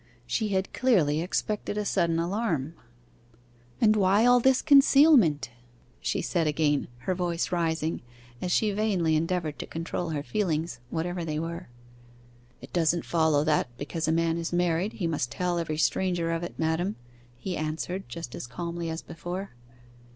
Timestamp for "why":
3.95-4.25